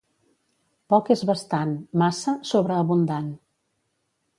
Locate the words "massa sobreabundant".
2.03-3.33